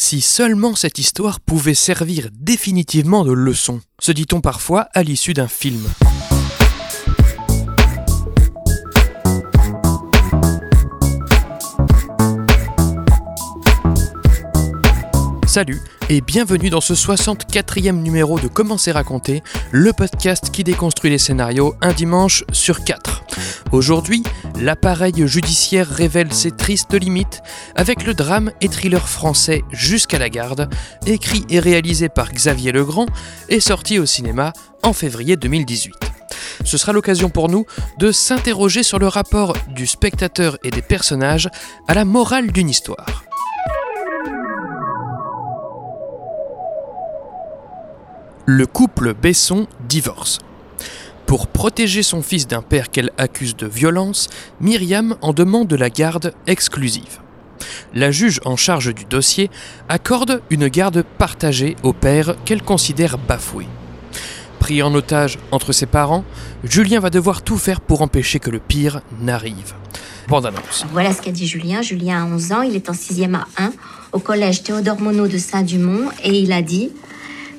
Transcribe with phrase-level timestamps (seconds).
[0.00, 5.48] Si seulement cette histoire pouvait servir définitivement de leçon, se dit-on parfois à l'issue d'un
[5.48, 5.88] film.
[15.58, 19.42] Salut et bienvenue dans ce 64e numéro de Comment c'est raconté,
[19.72, 23.24] le podcast qui déconstruit les scénarios un dimanche sur quatre.
[23.72, 24.22] Aujourd'hui,
[24.60, 27.42] l'appareil judiciaire révèle ses tristes limites
[27.74, 30.72] avec le drame et thriller français Jusqu'à la garde,
[31.06, 33.06] écrit et réalisé par Xavier Legrand
[33.48, 34.52] et sorti au cinéma
[34.84, 35.92] en février 2018.
[36.64, 37.66] Ce sera l'occasion pour nous
[37.98, 41.48] de s'interroger sur le rapport du spectateur et des personnages
[41.88, 43.27] à la morale d'une histoire.
[48.50, 50.38] Le couple Besson divorce.
[51.26, 54.30] Pour protéger son fils d'un père qu'elle accuse de violence,
[54.62, 57.18] Myriam en demande la garde exclusive.
[57.92, 59.50] La juge en charge du dossier
[59.90, 63.66] accorde une garde partagée au père qu'elle considère bafoué.
[64.60, 66.24] Pris en otage entre ses parents,
[66.64, 69.74] Julien va devoir tout faire pour empêcher que le pire n'arrive.
[70.30, 70.86] Annonce.
[70.92, 71.82] Voilà ce qu'a dit Julien.
[71.82, 73.72] Julien a 11 ans, il est en 6e à 1
[74.12, 76.92] au collège Théodore Monod de Saint-Dumont et il a dit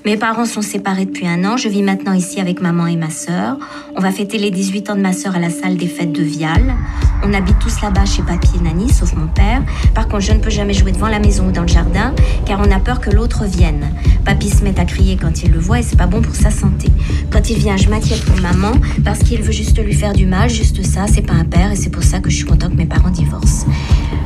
[0.05, 1.57] mes parents sont séparés depuis un an.
[1.57, 3.57] Je vis maintenant ici avec maman et ma sœur.
[3.95, 6.23] On va fêter les 18 ans de ma sœur à la salle des fêtes de
[6.23, 6.75] Vial.
[7.23, 9.61] On habite tous là-bas chez papy et Nani, sauf mon père.
[9.93, 12.13] Par contre, je ne peux jamais jouer devant la maison ou dans le jardin,
[12.45, 13.89] car on a peur que l'autre vienne.
[14.23, 16.49] Papy se met à crier quand il le voit et c'est pas bon pour sa
[16.49, 16.87] santé.
[17.29, 18.71] Quand il vient, je m'inquiète pour maman,
[19.03, 21.75] parce qu'il veut juste lui faire du mal, juste ça, c'est pas un père et
[21.75, 23.67] c'est pour ça que je suis contente que mes parents divorcent.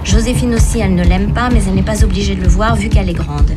[0.03, 2.89] Joséphine aussi, elle ne l'aime pas, mais elle n'est pas obligée de le voir vu
[2.89, 3.51] qu'elle est grande.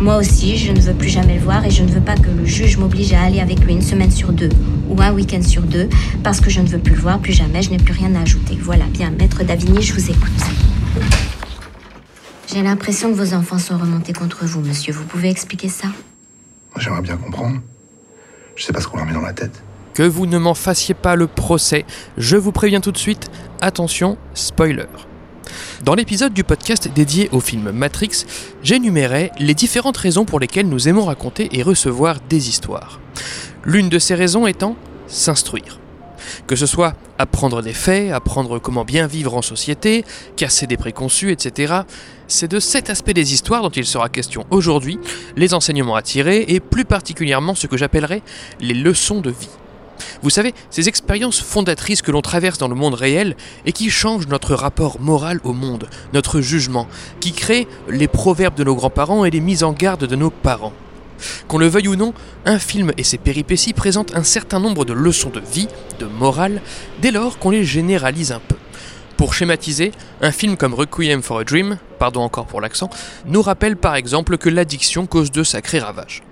[0.00, 2.30] Moi aussi, je ne veux plus jamais le voir et je ne veux pas que
[2.30, 4.48] le juge m'oblige à aller avec lui une semaine sur deux
[4.88, 5.88] ou un week-end sur deux
[6.22, 8.22] parce que je ne veux plus le voir, plus jamais, je n'ai plus rien à
[8.22, 8.58] ajouter.
[8.60, 10.30] Voilà, bien, maître Davigny, je vous écoute.
[12.52, 14.92] J'ai l'impression que vos enfants sont remontés contre vous, monsieur.
[14.92, 15.88] Vous pouvez expliquer ça?
[16.76, 17.60] J'aimerais bien comprendre.
[18.56, 19.62] Je sais pas ce qu'on leur met dans la tête.
[19.94, 21.84] Que vous ne m'en fassiez pas le procès,
[22.16, 24.86] je vous préviens tout de suite, attention, spoiler.
[25.84, 28.26] Dans l'épisode du podcast dédié au film Matrix,
[28.62, 33.00] j'énumérais les différentes raisons pour lesquelles nous aimons raconter et recevoir des histoires.
[33.64, 34.76] L'une de ces raisons étant
[35.06, 35.80] s'instruire.
[36.46, 40.04] Que ce soit apprendre des faits, apprendre comment bien vivre en société,
[40.36, 41.74] casser des préconçus, etc.
[42.28, 44.98] C'est de cet aspect des histoires dont il sera question aujourd'hui,
[45.34, 48.20] les enseignements à tirer et plus particulièrement ce que j'appellerais
[48.60, 49.48] les leçons de vie.
[50.22, 54.28] Vous savez, ces expériences fondatrices que l'on traverse dans le monde réel et qui changent
[54.28, 56.86] notre rapport moral au monde, notre jugement,
[57.20, 60.72] qui créent les proverbes de nos grands-parents et les mises en garde de nos parents.
[61.48, 62.14] Qu'on le veuille ou non,
[62.46, 65.68] un film et ses péripéties présentent un certain nombre de leçons de vie,
[65.98, 66.62] de morale,
[67.00, 68.56] dès lors qu'on les généralise un peu.
[69.16, 72.88] Pour schématiser, un film comme Requiem for a Dream, pardon encore pour l'accent,
[73.26, 76.22] nous rappelle par exemple que l'addiction cause de sacrés ravages.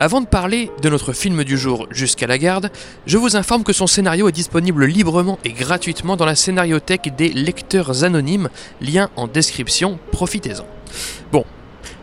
[0.00, 2.70] Avant de parler de notre film du jour Jusqu'à la garde,
[3.06, 7.28] je vous informe que son scénario est disponible librement et gratuitement dans la scénariothèque des
[7.28, 8.48] lecteurs anonymes,
[8.80, 10.66] lien en description, profitez-en.
[11.30, 11.44] Bon,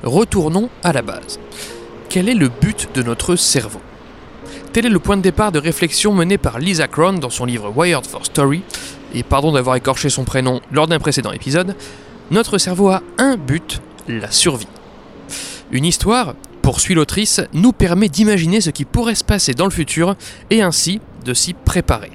[0.04, 1.40] retournons à la base.
[2.08, 3.82] Quel est le but de notre cerveau?
[4.72, 7.74] Tel est le point de départ de réflexion mené par Lisa Cron dans son livre
[7.76, 8.64] Wired for Story,
[9.14, 11.76] et pardon d'avoir écorché son prénom lors d'un précédent épisode,
[12.32, 14.68] notre cerveau a un but, la survie.
[15.72, 20.16] Une histoire, poursuit l'autrice, nous permet d'imaginer ce qui pourrait se passer dans le futur
[20.50, 22.12] et ainsi de s'y préparer.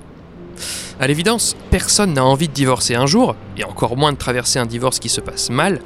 [0.99, 4.67] À l'évidence, personne n'a envie de divorcer un jour, et encore moins de traverser un
[4.67, 5.81] divorce qui se passe mal.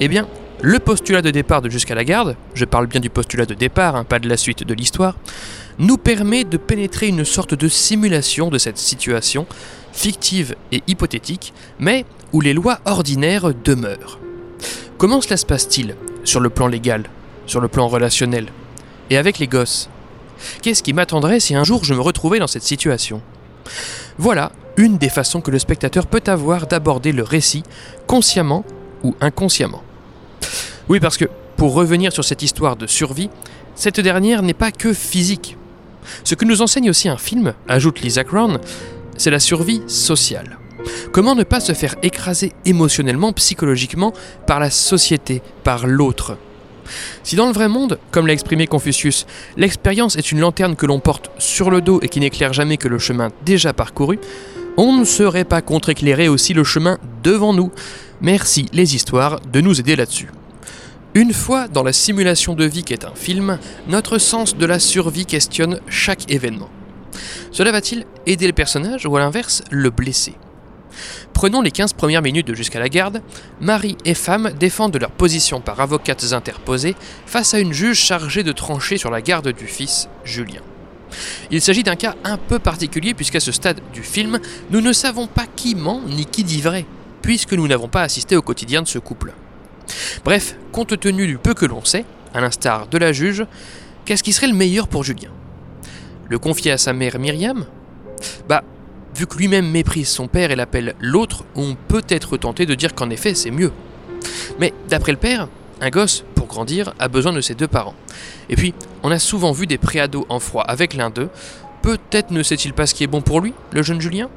[0.00, 0.26] Eh bien,
[0.60, 3.94] le postulat de départ de Jusqu'à la garde, je parle bien du postulat de départ,
[3.94, 5.16] hein, pas de la suite de l'histoire,
[5.78, 9.46] nous permet de pénétrer une sorte de simulation de cette situation,
[9.92, 14.18] fictive et hypothétique, mais où les lois ordinaires demeurent.
[14.98, 15.94] Comment cela se passe-t-il
[16.24, 17.04] sur le plan légal?
[17.46, 18.46] Sur le plan relationnel
[19.10, 19.88] Et avec les gosses
[20.62, 23.22] Qu'est-ce qui m'attendrait si un jour je me retrouvais dans cette situation?
[24.18, 27.62] Voilà une des façons que le spectateur peut avoir d'aborder le récit,
[28.06, 28.64] consciemment
[29.02, 29.82] ou inconsciemment.
[30.88, 31.24] Oui, parce que,
[31.56, 33.30] pour revenir sur cette histoire de survie,
[33.74, 35.56] cette dernière n'est pas que physique.
[36.24, 38.58] Ce que nous enseigne aussi un film, ajoute Lisa Crown,
[39.16, 40.58] c'est la survie sociale.
[41.10, 44.12] Comment ne pas se faire écraser émotionnellement, psychologiquement,
[44.46, 46.36] par la société, par l'autre?
[47.22, 51.00] Si dans le vrai monde, comme l'a exprimé Confucius, l'expérience est une lanterne que l'on
[51.00, 54.18] porte sur le dos et qui n'éclaire jamais que le chemin déjà parcouru,
[54.76, 57.70] on ne serait pas contre-éclairer aussi le chemin devant nous.
[58.20, 60.28] Merci les histoires de nous aider là-dessus.
[61.14, 63.58] Une fois dans la simulation de vie qu'est un film,
[63.88, 66.68] notre sens de la survie questionne chaque événement.
[67.52, 70.34] Cela va-t-il aider le personnage ou à l'inverse le blesser?
[71.32, 73.22] Prenons les 15 premières minutes de Jusqu'à la garde.
[73.60, 76.96] Marie et femme défendent leur position par avocates interposées
[77.26, 80.62] face à une juge chargée de trancher sur la garde du fils, Julien.
[81.50, 84.38] Il s'agit d'un cas un peu particulier puisqu'à ce stade du film,
[84.70, 86.84] nous ne savons pas qui ment ni qui dit vrai,
[87.22, 89.32] puisque nous n'avons pas assisté au quotidien de ce couple.
[90.24, 92.04] Bref, compte tenu du peu que l'on sait,
[92.34, 93.46] à l'instar de la juge,
[94.04, 95.30] qu'est-ce qui serait le meilleur pour Julien?
[96.28, 97.66] Le confier à sa mère Myriam?
[98.48, 98.64] Bah,
[99.16, 102.94] Vu que lui-même méprise son père et l'appelle l'autre, on peut être tenté de dire
[102.94, 103.72] qu'en effet c'est mieux.
[104.60, 105.48] Mais d'après le père,
[105.80, 107.94] un gosse, pour grandir, a besoin de ses deux parents.
[108.50, 111.30] Et puis, on a souvent vu des préados en froid avec l'un d'eux.
[111.80, 114.28] Peut-être ne sait-il pas ce qui est bon pour lui, le jeune Julien?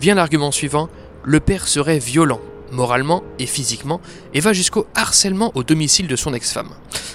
[0.00, 0.88] Vient l'argument suivant,
[1.24, 4.00] le père serait violent, moralement et physiquement,
[4.34, 6.70] et va jusqu'au harcèlement au domicile de son ex-femme.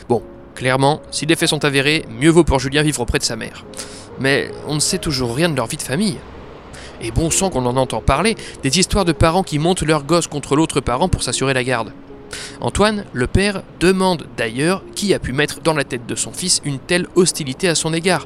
[0.10, 0.24] Bon,
[0.56, 3.64] clairement, si les faits sont avérés, mieux vaut pour Julien vivre auprès de sa mère.
[4.20, 6.18] Mais on ne sait toujours rien de leur vie de famille.
[7.04, 10.28] Et bon sang qu'on en entend parler, des histoires de parents qui montent leur gosse
[10.28, 11.92] contre l'autre parent pour s'assurer la garde.
[12.62, 16.62] Antoine, le père, demande d'ailleurs qui a pu mettre dans la tête de son fils
[16.64, 18.26] une telle hostilité à son égard.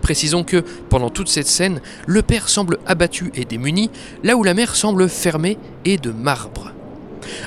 [0.00, 3.90] Précisons que, pendant toute cette scène, le père semble abattu et démuni,
[4.22, 6.73] là où la mère semble fermée et de marbre.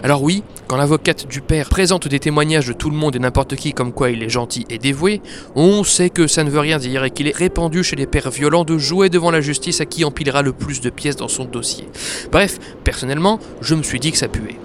[0.04, 3.56] Alors oui, quand l'avocate du père présente des témoignages de tout le monde et n'importe
[3.56, 5.22] qui comme quoi il est gentil et dévoué,
[5.56, 8.32] on sait que ça ne veut rien dire et qu'il est répandu chez les pères
[8.32, 11.46] violents de jouer devant la justice à qui empilera le plus de pièces dans son
[11.46, 11.88] dossier.
[12.32, 14.58] Bref, personnellement, je me suis dit que ça puait.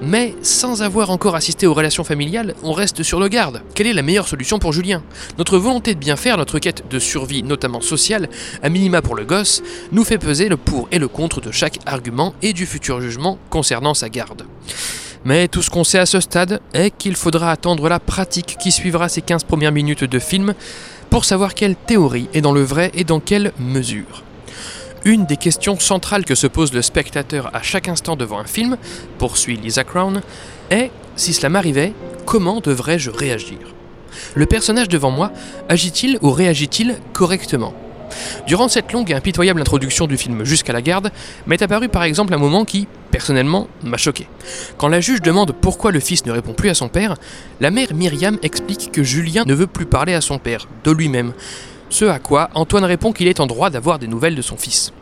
[0.00, 3.62] Mais sans avoir encore assisté aux relations familiales, on reste sur le garde.
[3.74, 5.02] Quelle est la meilleure solution pour Julien?
[5.38, 8.28] Notre volonté de bien faire, notre quête de survie, notamment sociale,
[8.62, 11.78] à minima pour le gosse, nous fait peser le pour et le contre de chaque
[11.84, 14.44] argument et du futur jugement concernant sa garde.
[15.24, 18.70] Mais tout ce qu'on sait à ce stade est qu'il faudra attendre la pratique qui
[18.70, 20.54] suivra ces 15 premières minutes de film
[21.10, 24.22] pour savoir quelle théorie est dans le vrai et dans quelle mesure.
[25.04, 28.76] Une des questions centrales que se pose le spectateur à chaque instant devant un film,
[29.18, 30.22] poursuit Lisa Crown,
[30.70, 31.92] est si cela m'arrivait,
[32.26, 33.58] comment devrais-je réagir?
[34.34, 35.32] Le personnage devant moi
[35.68, 37.74] agit-il ou réagit-il correctement?
[38.46, 41.10] Durant cette longue et impitoyable introduction du film Jusqu'à la garde,
[41.46, 44.26] m'est apparu par exemple un moment qui, personnellement, m'a choqué.
[44.78, 47.16] Quand la juge demande pourquoi le fils ne répond plus à son père,
[47.60, 51.32] la mère Myriam explique que Julien ne veut plus parler à son père, de lui-même.
[51.90, 54.92] Ce à quoi Antoine répond qu'il est en droit d'avoir des nouvelles de son fils.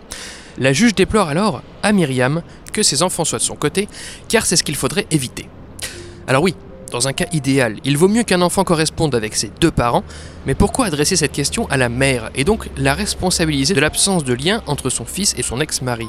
[0.59, 2.43] La juge déplore alors, à Myriam,
[2.73, 3.89] que ses enfants soient de son côté,
[4.29, 5.49] car c'est ce qu'il faudrait éviter.
[6.27, 6.55] Alors oui,
[6.93, 10.05] dans un cas idéal, il vaut mieux qu'un enfant corresponde avec ses deux parents,
[10.47, 14.33] mais pourquoi adresser cette question à la mère et donc la responsabiliser de l'absence de
[14.33, 16.09] lien entre son fils et son ex-mari?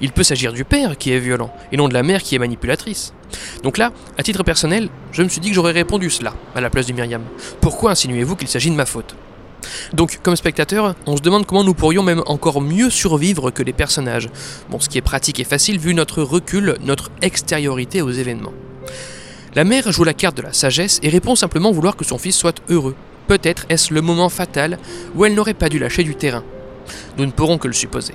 [0.00, 2.38] Il peut s'agir du père qui est violent et non de la mère qui est
[2.38, 3.12] manipulatrice.
[3.62, 6.70] Donc là, à titre personnel, je me suis dit que j'aurais répondu cela à la
[6.70, 7.22] place de Myriam.
[7.60, 9.16] Pourquoi insinuez-vous qu'il s'agit de ma faute?
[9.92, 13.72] Donc, comme spectateur, on se demande comment nous pourrions même encore mieux survivre que les
[13.72, 14.28] personnages.
[14.70, 18.52] Bon, ce qui est pratique et facile vu notre recul, notre extériorité aux événements.
[19.54, 22.36] La mère joue la carte de la sagesse et répond simplement vouloir que son fils
[22.36, 22.94] soit heureux.
[23.26, 24.78] Peut-être est-ce le moment fatal
[25.14, 26.44] où elle n'aurait pas dû lâcher du terrain.
[27.16, 28.14] Nous ne pourrons que le supposer.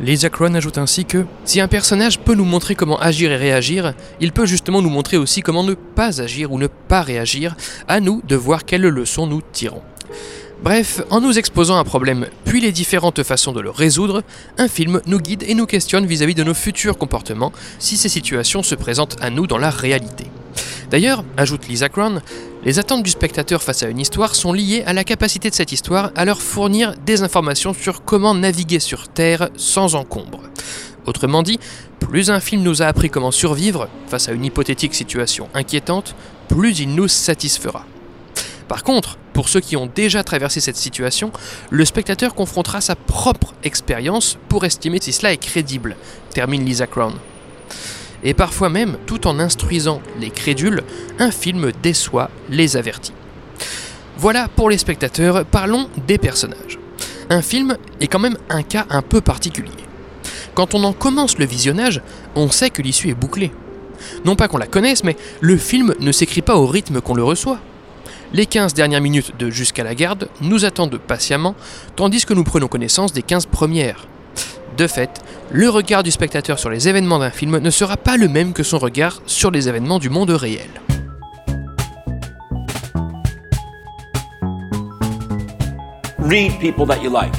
[0.00, 3.94] Lisa Cron ajoute ainsi que si un personnage peut nous montrer comment agir et réagir,
[4.20, 7.56] il peut justement nous montrer aussi comment ne pas agir ou ne pas réagir,
[7.88, 9.82] à nous de voir quelles leçons nous tirons.
[10.64, 14.22] Bref, en nous exposant un problème, puis les différentes façons de le résoudre,
[14.56, 18.62] un film nous guide et nous questionne vis-à-vis de nos futurs comportements si ces situations
[18.62, 20.24] se présentent à nous dans la réalité.
[20.90, 22.22] D'ailleurs, ajoute Lisa Crown,
[22.64, 25.70] les attentes du spectateur face à une histoire sont liées à la capacité de cette
[25.70, 30.40] histoire à leur fournir des informations sur comment naviguer sur Terre sans encombre.
[31.04, 31.60] Autrement dit,
[32.00, 36.16] plus un film nous a appris comment survivre face à une hypothétique situation inquiétante,
[36.48, 37.84] plus il nous satisfera.
[38.66, 41.32] Par contre, pour ceux qui ont déjà traversé cette situation,
[41.68, 45.96] le spectateur confrontera sa propre expérience pour estimer si cela est crédible,
[46.30, 47.14] termine Lisa Crown.
[48.22, 50.82] Et parfois même, tout en instruisant les crédules,
[51.18, 53.12] un film déçoit les avertis.
[54.16, 56.78] Voilà pour les spectateurs, parlons des personnages.
[57.28, 59.72] Un film est quand même un cas un peu particulier.
[60.54, 62.00] Quand on en commence le visionnage,
[62.36, 63.50] on sait que l'issue est bouclée.
[64.24, 67.24] Non pas qu'on la connaisse, mais le film ne s'écrit pas au rythme qu'on le
[67.24, 67.58] reçoit.
[68.34, 71.54] Les 15 dernières minutes de Jusqu'à la garde nous attendent patiemment,
[71.94, 74.08] tandis que nous prenons connaissance des 15 premières.
[74.76, 75.22] De fait,
[75.52, 78.64] le regard du spectateur sur les événements d'un film ne sera pas le même que
[78.64, 80.68] son regard sur les événements du monde réel.
[86.18, 87.36] Read people that you like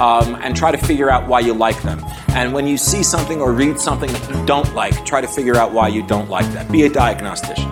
[0.00, 2.02] um, and try to figure out why you like them.
[2.34, 5.58] And when you see something or read something that you don't like, try to figure
[5.58, 6.72] out why you don't like that.
[6.72, 7.70] Be a diagnostician.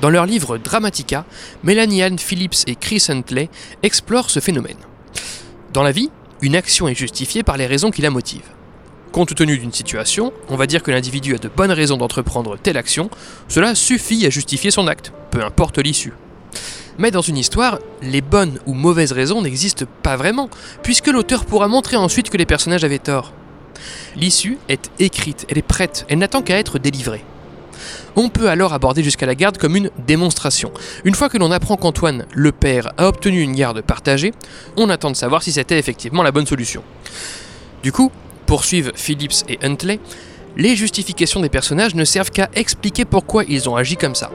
[0.00, 1.24] Dans leur livre Dramatica,
[1.64, 3.48] Melanie Ann Phillips et Chris Huntley
[3.82, 4.76] explorent ce phénomène.
[5.72, 6.10] Dans la vie,
[6.42, 8.50] une action est justifiée par les raisons qui la motivent.
[9.12, 12.76] Compte tenu d'une situation, on va dire que l'individu a de bonnes raisons d'entreprendre telle
[12.76, 13.08] action,
[13.48, 16.12] cela suffit à justifier son acte, peu importe l'issue.
[16.98, 20.50] Mais dans une histoire, les bonnes ou mauvaises raisons n'existent pas vraiment,
[20.82, 23.32] puisque l'auteur pourra montrer ensuite que les personnages avaient tort.
[24.14, 27.24] L'issue est écrite, elle est prête, elle n'attend qu'à être délivrée.
[28.18, 30.72] On peut alors aborder jusqu'à la garde comme une démonstration.
[31.04, 34.32] Une fois que l'on apprend qu'Antoine, le père, a obtenu une garde partagée,
[34.78, 36.82] on attend de savoir si c'était effectivement la bonne solution.
[37.82, 38.10] Du coup,
[38.46, 40.00] poursuivent Phillips et Huntley,
[40.56, 44.30] les justifications des personnages ne servent qu'à expliquer pourquoi ils ont agi comme ça.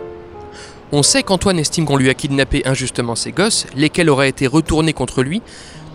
[0.91, 4.93] On sait qu'Antoine estime qu'on lui a kidnappé injustement ses gosses, lesquels auraient été retournés
[4.93, 5.41] contre lui,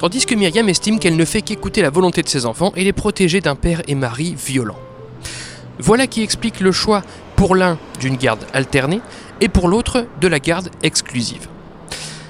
[0.01, 2.93] tandis que Myriam estime qu'elle ne fait qu'écouter la volonté de ses enfants et les
[2.93, 4.79] protéger d'un père et mari violents.
[5.79, 7.03] Voilà qui explique le choix
[7.37, 9.01] pour l'un d'une garde alternée
[9.41, 11.49] et pour l'autre de la garde exclusive.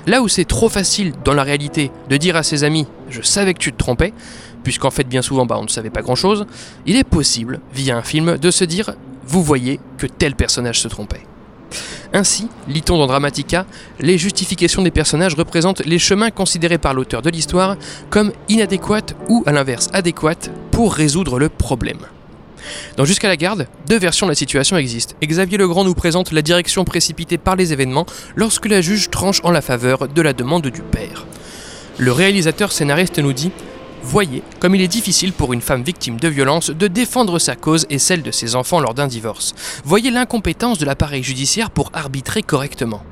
[0.06, 3.54] Là où c'est trop facile dans la réalité de dire à ses amis Je savais
[3.54, 4.12] que tu te trompais,
[4.62, 6.46] puisqu'en fait bien souvent bah, on ne savait pas grand chose,
[6.86, 8.94] il est possible, via un film, de se dire
[9.26, 11.26] Vous voyez que tel personnage se trompait.
[12.12, 13.66] Ainsi, lit-on dans Dramatica,
[13.98, 17.76] les justifications des personnages représentent les chemins considérés par l'auteur de l'histoire
[18.08, 21.98] comme inadéquates ou à l'inverse adéquates pour résoudre le problème.
[22.96, 26.42] Dans Jusqu'à la garde, deux versions de la situation existent, Xavier Legrand nous présente la
[26.42, 30.66] direction précipitée par les événements lorsque la juge tranche en la faveur de la demande
[30.66, 31.26] du père.
[31.98, 33.52] Le réalisateur scénariste nous dit
[34.02, 37.86] Voyez comme il est difficile pour une femme victime de violence de défendre sa cause
[37.90, 39.54] et celle de ses enfants lors d'un divorce.
[39.84, 43.02] Voyez l'incompétence de l'appareil judiciaire pour arbitrer correctement.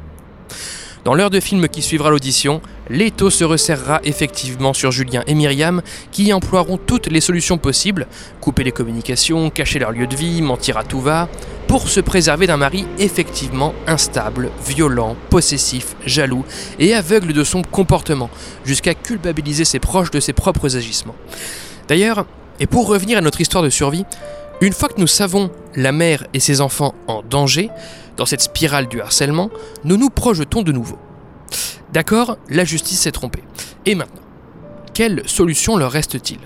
[1.04, 5.82] Dans l'heure de film qui suivra l'audition, l'étau se resserrera effectivement sur Julien et Myriam
[6.11, 8.06] qui emploieront toutes les solutions possibles,
[8.40, 11.28] couper les communications, cacher leur lieu de vie, mentir à tout va,
[11.66, 16.46] pour se préserver d'un mari effectivement instable, violent, possessif, jaloux
[16.78, 18.30] et aveugle de son comportement,
[18.64, 21.16] jusqu'à culpabiliser ses proches de ses propres agissements.
[21.87, 22.25] D'ailleurs,
[22.61, 24.06] et pour revenir à notre histoire de survie,
[24.62, 27.68] une fois que nous savons la mère et ses enfants en danger,
[28.16, 29.50] dans cette spirale du harcèlement,
[29.85, 30.99] nous nous projetons de nouveau.
[31.92, 33.42] D'accord, la justice s'est trompée.
[33.87, 34.23] Et maintenant
[34.92, 36.38] Quelle solution leur reste-t-il?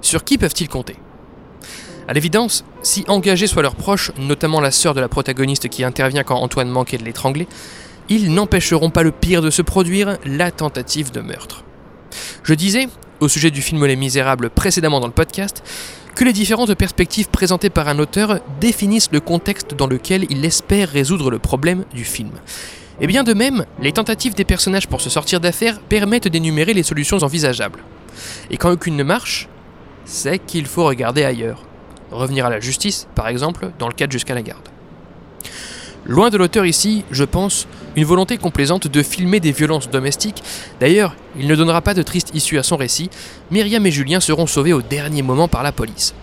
[0.00, 0.96] Sur qui peuvent-ils compter?
[2.06, 6.22] À l'évidence, si engagés soient leurs proches, notamment la sœur de la protagoniste qui intervient
[6.22, 7.48] quand Antoine manquait de l'étrangler,
[8.08, 11.64] ils n'empêcheront pas le pire de se produire, la tentative de meurtre.
[12.42, 12.88] Je disais,
[13.20, 15.62] au sujet du film Les Misérables précédemment dans le podcast,
[16.14, 20.88] que les différentes perspectives présentées par un auteur définissent le contexte dans lequel il espère
[20.88, 22.30] résoudre le problème du film.
[23.00, 26.84] Et bien de même, les tentatives des personnages pour se sortir d'affaire permettent d'énumérer les
[26.84, 27.80] solutions envisageables.
[28.50, 29.48] Et quand aucune ne marche,
[30.04, 31.64] c'est qu'il faut regarder ailleurs.
[32.12, 34.68] Revenir à la justice, par exemple, dans le cadre jusqu'à la garde.
[36.06, 40.42] Loin de l'auteur ici, je pense, une volonté complaisante de filmer des violences domestiques.
[40.78, 43.08] D'ailleurs, il ne donnera pas de triste issue à son récit.
[43.50, 46.14] Myriam et Julien seront sauvés au dernier moment par la police.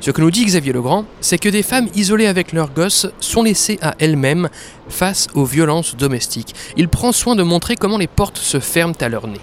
[0.00, 3.44] Ce que nous dit Xavier Legrand, c'est que des femmes isolées avec leurs gosses sont
[3.44, 4.48] laissées à elles-mêmes
[4.88, 6.56] face aux violences domestiques.
[6.76, 9.40] Il prend soin de montrer comment les portes se ferment à leur nez.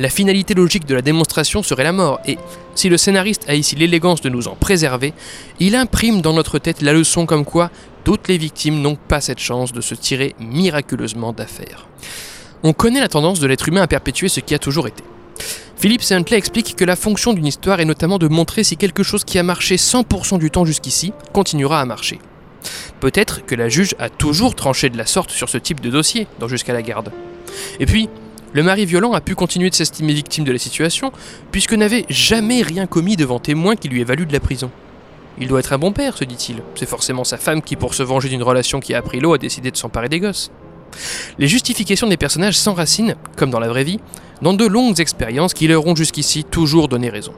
[0.00, 2.38] La finalité logique de la démonstration serait la mort, et
[2.74, 5.12] si le scénariste a ici l'élégance de nous en préserver,
[5.58, 7.70] il imprime dans notre tête la leçon comme quoi
[8.02, 11.86] toutes les victimes n'ont pas cette chance de se tirer miraculeusement d'affaire.
[12.62, 15.04] On connaît la tendance de l'être humain à perpétuer ce qui a toujours été.
[15.76, 19.24] Philippe Huntley explique que la fonction d'une histoire est notamment de montrer si quelque chose
[19.24, 22.20] qui a marché 100% du temps jusqu'ici continuera à marcher.
[23.00, 26.26] Peut-être que la juge a toujours tranché de la sorte sur ce type de dossier,
[26.38, 27.12] dans Jusqu'à la garde.
[27.80, 28.08] Et puis,
[28.52, 31.12] le mari violent a pu continuer de s'estimer victime de la situation,
[31.52, 34.70] puisque n'avait jamais rien commis devant témoin qui lui ait valu de la prison.
[35.38, 36.62] Il doit être un bon père, se dit-il.
[36.74, 39.38] C'est forcément sa femme qui, pour se venger d'une relation qui a pris l'eau, a
[39.38, 40.50] décidé de s'emparer des gosses.
[41.38, 44.00] Les justifications des personnages s'enracinent, comme dans la vraie vie,
[44.42, 47.32] dans de longues expériences qui leur ont jusqu'ici toujours donné raison.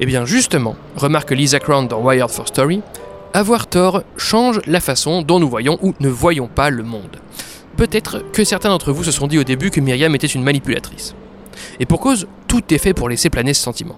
[0.00, 2.82] Et eh bien justement, remarque Lisa Crown dans Wired for Story,
[3.34, 7.16] avoir tort change la façon dont nous voyons ou ne voyons pas le monde.
[7.78, 11.14] Peut-être que certains d'entre vous se sont dit au début que Myriam était une manipulatrice.
[11.78, 13.96] Et pour cause, tout est fait pour laisser planer ce sentiment.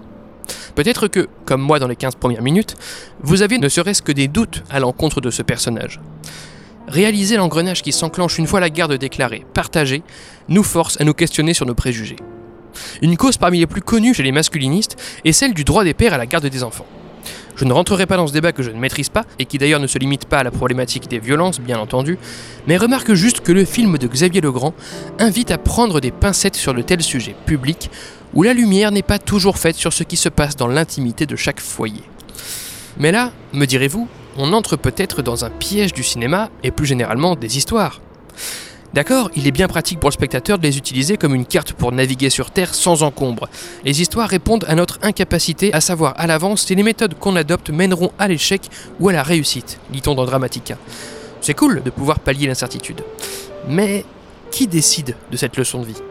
[0.75, 2.75] Peut-être que, comme moi dans les 15 premières minutes,
[3.23, 5.99] vous aviez ne serait-ce que des doutes à l'encontre de ce personnage.
[6.87, 10.03] Réaliser l'engrenage qui s'enclenche une fois la garde déclarée, partagée,
[10.47, 12.17] nous force à nous questionner sur nos préjugés.
[13.01, 14.95] Une cause parmi les plus connues chez les masculinistes
[15.25, 16.85] est celle du droit des pères à la garde des enfants.
[17.55, 19.79] Je ne rentrerai pas dans ce débat que je ne maîtrise pas, et qui d'ailleurs
[19.79, 22.17] ne se limite pas à la problématique des violences, bien entendu,
[22.67, 24.73] mais remarque juste que le film de Xavier Legrand
[25.19, 27.89] invite à prendre des pincettes sur de tels sujets publics,
[28.33, 31.35] où la lumière n'est pas toujours faite sur ce qui se passe dans l'intimité de
[31.35, 32.03] chaque foyer.
[32.97, 37.35] Mais là, me direz-vous, on entre peut-être dans un piège du cinéma, et plus généralement
[37.35, 37.99] des histoires.
[38.93, 41.93] D'accord, il est bien pratique pour le spectateur de les utiliser comme une carte pour
[41.93, 43.47] naviguer sur Terre sans encombre.
[43.85, 47.69] Les histoires répondent à notre incapacité à savoir à l'avance si les méthodes qu'on adopte
[47.69, 48.61] mèneront à l'échec
[48.99, 50.77] ou à la réussite, dit-on dans Dramatica.
[51.39, 53.01] C'est cool de pouvoir pallier l'incertitude.
[53.65, 54.03] Mais
[54.51, 56.01] qui décide de cette leçon de vie?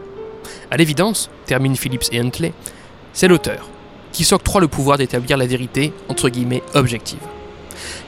[0.71, 2.51] À l'évidence, terminent Phillips et Huntley,
[3.13, 3.69] c'est l'auteur,
[4.11, 7.19] qui s'octroie le pouvoir d'établir la vérité, entre guillemets, objective.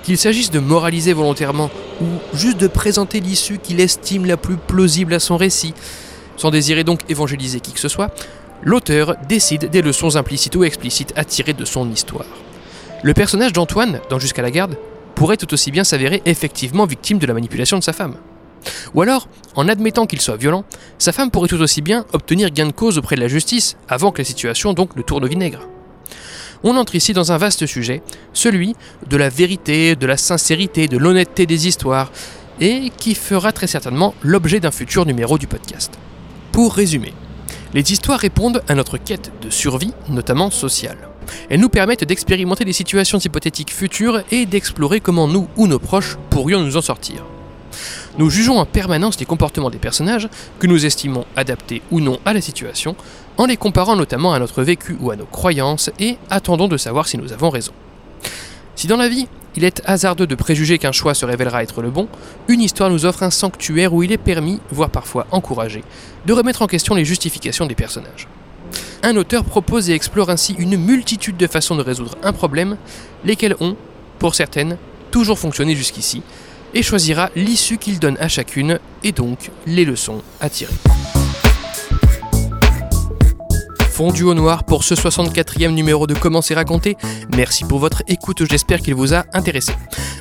[0.04, 1.70] Qu'il s'agisse de moraliser volontairement
[2.02, 5.74] ou juste de présenter l'issue qu'il estime la plus plausible à son récit,
[6.36, 8.14] sans désirer donc évangéliser qui que ce soit,
[8.64, 12.26] l'auteur décide des leçons implicites ou explicites à tirer de son histoire.
[13.02, 14.78] Le personnage d'Antoine, dans Jusqu'à la garde,
[15.16, 18.16] pourrait tout aussi bien s'avérer effectivement victime de la manipulation de sa femme.
[18.94, 20.64] Ou alors, en admettant qu'il soit violent,
[20.98, 24.12] sa femme pourrait tout aussi bien obtenir gain de cause auprès de la justice, avant
[24.12, 25.68] que la situation donc le tourne au vinaigre.
[26.64, 28.02] On entre ici dans un vaste sujet,
[28.32, 28.76] celui
[29.10, 32.10] de la vérité, de la sincérité, de l'honnêteté des histoires,
[32.62, 35.94] et qui fera très certainement l'objet d'un futur numéro du podcast.
[36.54, 37.14] Pour résumer,
[37.74, 41.10] les histoires répondent à notre quête de survie, notamment sociale.
[41.50, 46.18] Elles nous permettent d'expérimenter des situations hypothétiques futures et d'explorer comment nous ou nos proches
[46.30, 47.26] pourrions nous en sortir.
[48.18, 50.30] Nous jugeons en permanence les comportements des personnages,
[50.60, 52.96] que nous estimons adaptés ou non à la situation,
[53.38, 57.08] en les comparant notamment à notre vécu ou à nos croyances, et attendons de savoir
[57.08, 57.72] si nous avons raison.
[58.76, 61.92] Si dans la vie, il est hasardeux de préjuger qu'un choix se révélera être le
[61.92, 62.08] bon,
[62.48, 65.84] une histoire nous offre un sanctuaire où il est permis, voire parfois encouragé,
[66.26, 68.28] de remettre en question les justifications des personnages.
[69.04, 72.78] Un auteur propose et explore ainsi une multitude de façons de résoudre un problème,
[73.26, 73.76] lesquelles ont,
[74.18, 74.78] pour certaines,
[75.12, 76.24] toujours fonctionné jusqu'ici,
[76.74, 80.74] et choisira l'issue qu'il donne à chacune et donc les leçons à tirer.
[83.94, 86.98] Fondu au noir pour ce 64e numéro de Comment c'est raconté.
[87.38, 89.72] Merci pour votre écoute, j'espère qu'il vous a intéressé.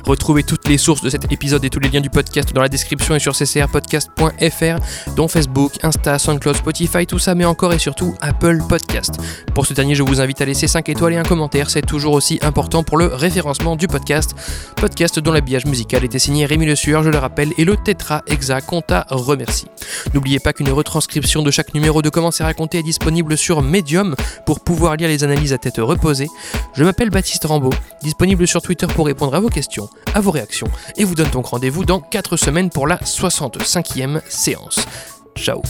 [0.05, 2.69] Retrouvez toutes les sources de cet épisode et tous les liens du podcast dans la
[2.69, 8.15] description et sur ccrpodcast.fr, dont Facebook, Insta, SoundCloud, Spotify, tout ça, mais encore et surtout
[8.21, 9.19] Apple Podcast.
[9.53, 12.13] Pour ce dernier, je vous invite à laisser 5 étoiles et un commentaire, c'est toujours
[12.13, 14.35] aussi important pour le référencement du podcast.
[14.75, 18.23] Podcast dont l'habillage musical était signé Rémi Le Sueur, je le rappelle, et le Tetra
[18.27, 19.67] Exact qu'on t'a remercie.
[20.13, 24.15] N'oubliez pas qu'une retranscription de chaque numéro de Comment c'est raconté est disponible sur Medium
[24.45, 26.27] pour pouvoir lire les analyses à tête reposée.
[26.73, 30.52] Je m'appelle Baptiste Rambaud, disponible sur Twitter pour répondre à vos questions, à vos réactions,
[30.97, 34.85] et vous donne donc rendez-vous dans 4 semaines pour la 65e séance.
[35.35, 35.61] Ciao